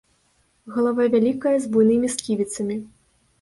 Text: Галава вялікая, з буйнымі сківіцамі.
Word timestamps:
Галава 0.77 1.05
вялікая, 1.15 1.51
з 1.67 1.69
буйнымі 1.77 2.11
сківіцамі. 2.15 2.81